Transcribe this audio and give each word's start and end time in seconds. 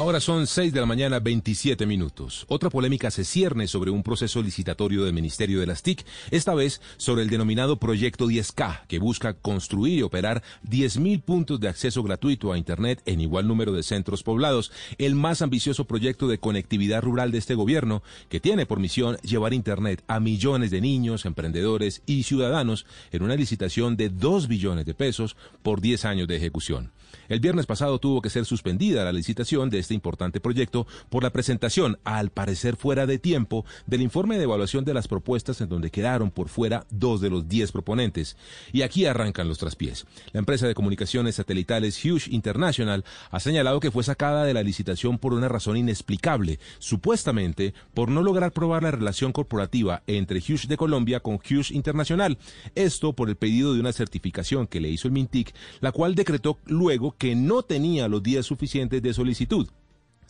Ahora 0.00 0.18
son 0.18 0.46
6 0.46 0.72
de 0.72 0.80
la 0.80 0.86
mañana 0.86 1.20
27 1.20 1.84
minutos. 1.84 2.46
Otra 2.48 2.70
polémica 2.70 3.10
se 3.10 3.22
cierne 3.22 3.66
sobre 3.66 3.90
un 3.90 4.02
proceso 4.02 4.42
licitatorio 4.42 5.04
del 5.04 5.12
Ministerio 5.12 5.60
de 5.60 5.66
las 5.66 5.82
TIC, 5.82 6.06
esta 6.30 6.54
vez 6.54 6.80
sobre 6.96 7.22
el 7.22 7.28
denominado 7.28 7.76
Proyecto 7.76 8.26
10K, 8.26 8.86
que 8.86 8.98
busca 8.98 9.34
construir 9.34 9.98
y 9.98 10.02
operar 10.02 10.42
10.000 10.66 11.20
puntos 11.20 11.60
de 11.60 11.68
acceso 11.68 12.02
gratuito 12.02 12.50
a 12.50 12.56
Internet 12.56 13.02
en 13.04 13.20
igual 13.20 13.46
número 13.46 13.72
de 13.74 13.82
centros 13.82 14.22
poblados, 14.22 14.72
el 14.96 15.16
más 15.16 15.42
ambicioso 15.42 15.84
proyecto 15.84 16.28
de 16.28 16.38
conectividad 16.38 17.02
rural 17.02 17.30
de 17.30 17.36
este 17.36 17.54
gobierno, 17.54 18.02
que 18.30 18.40
tiene 18.40 18.64
por 18.64 18.80
misión 18.80 19.18
llevar 19.18 19.52
Internet 19.52 20.02
a 20.06 20.18
millones 20.18 20.70
de 20.70 20.80
niños, 20.80 21.26
emprendedores 21.26 22.00
y 22.06 22.22
ciudadanos 22.22 22.86
en 23.12 23.22
una 23.22 23.36
licitación 23.36 23.98
de 23.98 24.08
2 24.08 24.48
billones 24.48 24.86
de 24.86 24.94
pesos 24.94 25.36
por 25.62 25.82
10 25.82 26.06
años 26.06 26.26
de 26.26 26.36
ejecución. 26.36 26.90
El 27.28 27.40
viernes 27.40 27.66
pasado 27.66 27.98
tuvo 27.98 28.20
que 28.22 28.30
ser 28.30 28.44
suspendida 28.44 29.04
la 29.04 29.12
licitación 29.12 29.70
de 29.70 29.78
este 29.78 29.89
importante 29.94 30.40
proyecto 30.40 30.86
por 31.08 31.22
la 31.22 31.30
presentación, 31.30 31.98
al 32.04 32.30
parecer 32.30 32.76
fuera 32.76 33.06
de 33.06 33.18
tiempo, 33.18 33.64
del 33.86 34.02
informe 34.02 34.38
de 34.38 34.44
evaluación 34.44 34.84
de 34.84 34.94
las 34.94 35.08
propuestas 35.08 35.60
en 35.60 35.68
donde 35.68 35.90
quedaron 35.90 36.30
por 36.30 36.48
fuera 36.48 36.86
dos 36.90 37.20
de 37.20 37.30
los 37.30 37.48
diez 37.48 37.72
proponentes. 37.72 38.36
Y 38.72 38.82
aquí 38.82 39.06
arrancan 39.06 39.48
los 39.48 39.58
traspiés. 39.58 40.06
La 40.32 40.38
empresa 40.40 40.66
de 40.66 40.74
comunicaciones 40.74 41.36
satelitales 41.36 42.04
Hughes 42.04 42.28
International 42.28 43.04
ha 43.30 43.40
señalado 43.40 43.80
que 43.80 43.90
fue 43.90 44.04
sacada 44.04 44.44
de 44.44 44.54
la 44.54 44.62
licitación 44.62 45.18
por 45.18 45.34
una 45.34 45.48
razón 45.48 45.76
inexplicable, 45.76 46.58
supuestamente 46.78 47.74
por 47.94 48.10
no 48.10 48.22
lograr 48.22 48.52
probar 48.52 48.82
la 48.82 48.90
relación 48.90 49.32
corporativa 49.32 50.02
entre 50.06 50.38
Hughes 50.38 50.68
de 50.68 50.76
Colombia 50.76 51.20
con 51.20 51.36
Hughes 51.36 51.70
International. 51.70 52.38
Esto 52.74 53.12
por 53.12 53.28
el 53.28 53.36
pedido 53.36 53.74
de 53.74 53.80
una 53.80 53.92
certificación 53.92 54.66
que 54.66 54.80
le 54.80 54.90
hizo 54.90 55.08
el 55.08 55.12
Mintic, 55.12 55.54
la 55.80 55.92
cual 55.92 56.14
decretó 56.14 56.58
luego 56.66 57.14
que 57.16 57.34
no 57.34 57.62
tenía 57.62 58.08
los 58.08 58.22
días 58.22 58.46
suficientes 58.46 59.02
de 59.02 59.14
solicitud. 59.14 59.68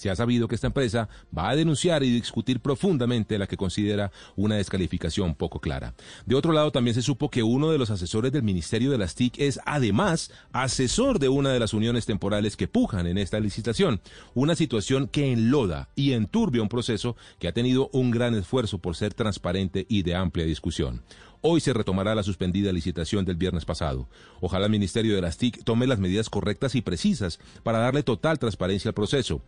Se 0.00 0.08
ha 0.08 0.16
sabido 0.16 0.48
que 0.48 0.54
esta 0.54 0.68
empresa 0.68 1.10
va 1.36 1.50
a 1.50 1.56
denunciar 1.56 2.02
y 2.02 2.10
discutir 2.10 2.60
profundamente 2.60 3.36
la 3.36 3.46
que 3.46 3.58
considera 3.58 4.10
una 4.34 4.54
descalificación 4.54 5.34
poco 5.34 5.60
clara. 5.60 5.92
De 6.24 6.34
otro 6.36 6.52
lado, 6.52 6.72
también 6.72 6.94
se 6.94 7.02
supo 7.02 7.30
que 7.30 7.42
uno 7.42 7.70
de 7.70 7.76
los 7.76 7.90
asesores 7.90 8.32
del 8.32 8.42
Ministerio 8.42 8.90
de 8.90 8.96
las 8.96 9.14
TIC 9.14 9.38
es 9.38 9.60
además 9.66 10.32
asesor 10.52 11.18
de 11.18 11.28
una 11.28 11.50
de 11.50 11.60
las 11.60 11.74
uniones 11.74 12.06
temporales 12.06 12.56
que 12.56 12.66
pujan 12.66 13.06
en 13.08 13.18
esta 13.18 13.40
licitación, 13.40 14.00
una 14.32 14.54
situación 14.54 15.06
que 15.06 15.32
enloda 15.32 15.90
y 15.94 16.12
enturbia 16.12 16.62
un 16.62 16.70
proceso 16.70 17.14
que 17.38 17.48
ha 17.48 17.52
tenido 17.52 17.90
un 17.92 18.10
gran 18.10 18.34
esfuerzo 18.34 18.78
por 18.78 18.96
ser 18.96 19.12
transparente 19.12 19.84
y 19.86 20.02
de 20.02 20.14
amplia 20.14 20.46
discusión. 20.46 21.02
Hoy 21.42 21.60
se 21.60 21.74
retomará 21.74 22.14
la 22.14 22.22
suspendida 22.22 22.72
licitación 22.72 23.26
del 23.26 23.36
viernes 23.36 23.66
pasado. 23.66 24.08
Ojalá 24.40 24.64
el 24.64 24.72
Ministerio 24.72 25.14
de 25.14 25.20
las 25.20 25.36
TIC 25.36 25.62
tome 25.62 25.86
las 25.86 25.98
medidas 25.98 26.30
correctas 26.30 26.74
y 26.74 26.80
precisas 26.80 27.38
para 27.62 27.80
darle 27.80 28.02
total 28.02 28.38
transparencia 28.38 28.88
al 28.88 28.94
proceso 28.94 29.42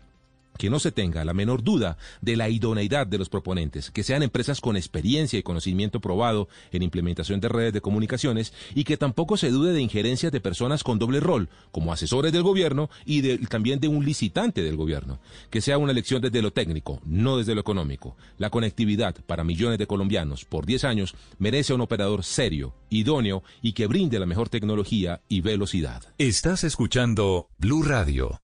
que 0.58 0.70
no 0.70 0.78
se 0.78 0.92
tenga 0.92 1.24
la 1.24 1.34
menor 1.34 1.62
duda 1.62 1.96
de 2.20 2.36
la 2.36 2.48
idoneidad 2.48 3.06
de 3.06 3.18
los 3.18 3.28
proponentes, 3.28 3.90
que 3.90 4.02
sean 4.02 4.22
empresas 4.22 4.60
con 4.60 4.76
experiencia 4.76 5.38
y 5.38 5.42
conocimiento 5.42 6.00
probado 6.00 6.48
en 6.70 6.82
implementación 6.82 7.40
de 7.40 7.48
redes 7.48 7.72
de 7.72 7.80
comunicaciones 7.80 8.52
y 8.74 8.84
que 8.84 8.96
tampoco 8.96 9.36
se 9.36 9.50
dude 9.50 9.72
de 9.72 9.80
injerencias 9.80 10.32
de 10.32 10.40
personas 10.40 10.84
con 10.84 10.98
doble 10.98 11.20
rol, 11.20 11.48
como 11.70 11.92
asesores 11.92 12.32
del 12.32 12.42
gobierno 12.42 12.90
y 13.04 13.38
también 13.46 13.80
de 13.80 13.88
un 13.88 14.04
licitante 14.04 14.62
del 14.62 14.76
gobierno. 14.76 15.20
Que 15.50 15.60
sea 15.60 15.78
una 15.78 15.92
elección 15.92 16.22
desde 16.22 16.42
lo 16.42 16.52
técnico, 16.52 17.00
no 17.04 17.38
desde 17.38 17.54
lo 17.54 17.60
económico. 17.60 18.16
La 18.38 18.50
conectividad 18.50 19.14
para 19.26 19.44
millones 19.44 19.78
de 19.78 19.86
colombianos 19.86 20.44
por 20.44 20.66
10 20.66 20.84
años 20.84 21.14
merece 21.38 21.74
un 21.74 21.80
operador 21.80 22.24
serio, 22.24 22.74
idóneo 22.90 23.42
y 23.60 23.72
que 23.72 23.86
brinde 23.86 24.18
la 24.18 24.26
mejor 24.26 24.48
tecnología 24.48 25.20
y 25.28 25.40
velocidad. 25.40 26.02
Estás 26.18 26.64
escuchando 26.64 27.48
Blue 27.58 27.82
Radio. 27.82 28.40